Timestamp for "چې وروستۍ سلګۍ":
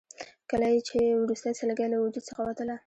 0.87-1.87